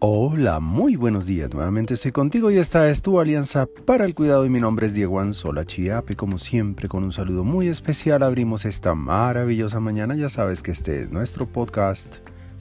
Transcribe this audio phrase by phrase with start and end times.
[0.00, 1.52] Hola, muy buenos días.
[1.52, 4.94] Nuevamente estoy contigo y esta es tu alianza para el cuidado y mi nombre es
[4.94, 6.14] Diego Anzola Chiape.
[6.14, 10.14] Como siempre, con un saludo muy especial abrimos esta maravillosa mañana.
[10.14, 12.18] Ya sabes que este es nuestro podcast.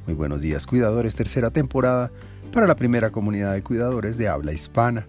[0.07, 2.11] Muy buenos días, cuidadores, tercera temporada
[2.51, 5.05] para la primera comunidad de cuidadores de habla hispana.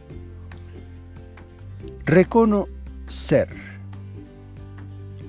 [2.04, 3.48] Reconocer.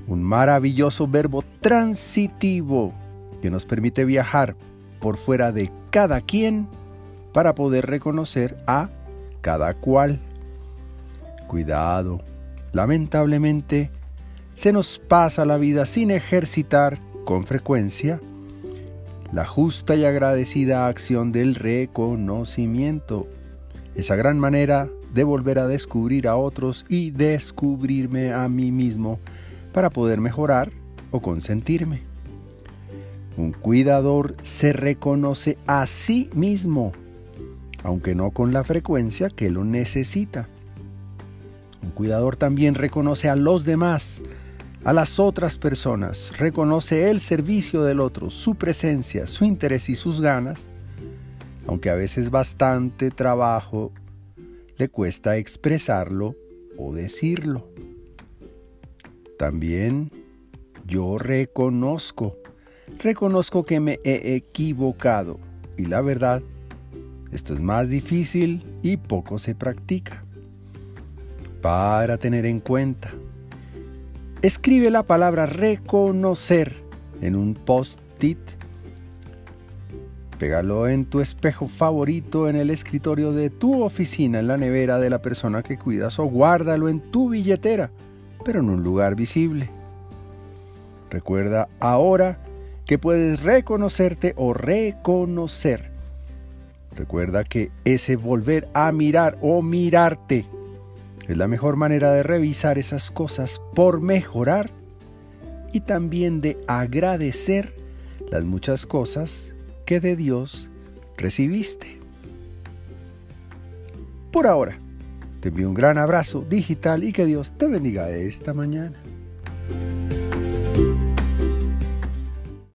[0.06, 2.94] Un maravilloso verbo transitivo
[3.42, 4.58] que nos permite viajar
[5.00, 6.68] por fuera de cada quien
[7.40, 8.90] para poder reconocer a
[9.40, 10.20] cada cual.
[11.48, 12.20] Cuidado,
[12.74, 13.92] lamentablemente
[14.56, 18.20] se nos pasa la vida sin ejercitar con frecuencia
[19.32, 23.26] la justa y agradecida acción del reconocimiento,
[23.96, 29.18] esa gran manera de volver a descubrir a otros y descubrirme a mí mismo
[29.72, 30.72] para poder mejorar
[31.10, 32.02] o consentirme.
[33.38, 36.92] Un cuidador se reconoce a sí mismo
[37.84, 40.48] aunque no con la frecuencia que lo necesita.
[41.84, 44.22] Un cuidador también reconoce a los demás,
[44.84, 50.22] a las otras personas, reconoce el servicio del otro, su presencia, su interés y sus
[50.22, 50.70] ganas,
[51.68, 53.92] aunque a veces bastante trabajo
[54.78, 56.36] le cuesta expresarlo
[56.78, 57.68] o decirlo.
[59.38, 60.12] También
[60.86, 62.38] yo reconozco,
[63.02, 65.40] reconozco que me he equivocado
[65.78, 66.42] y la verdad
[67.32, 70.24] esto es más difícil y poco se practica.
[71.62, 73.12] Para tener en cuenta,
[74.42, 76.74] escribe la palabra reconocer
[77.22, 78.40] en un post-it.
[80.40, 85.10] Pégalo en tu espejo favorito en el escritorio de tu oficina, en la nevera de
[85.10, 87.92] la persona que cuidas o guárdalo en tu billetera,
[88.46, 89.70] pero en un lugar visible.
[91.10, 92.42] Recuerda ahora
[92.86, 95.99] que puedes reconocerte o reconocer
[97.00, 100.46] Recuerda que ese volver a mirar o mirarte
[101.30, 104.70] es la mejor manera de revisar esas cosas por mejorar
[105.72, 107.74] y también de agradecer
[108.30, 109.54] las muchas cosas
[109.86, 110.72] que de Dios
[111.16, 112.02] recibiste.
[114.34, 114.78] Por ahora,
[115.40, 119.02] te envío un gran abrazo digital y que Dios te bendiga esta mañana.